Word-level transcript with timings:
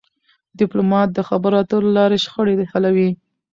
ډيپلومات 0.59 1.09
د 1.13 1.19
خبرو 1.29 1.55
اترو 1.61 1.85
له 1.89 1.93
لارې 1.97 2.17
شخړې 2.25 2.65
حلوي.. 2.71 3.09